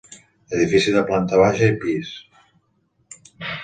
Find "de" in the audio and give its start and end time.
0.95-1.03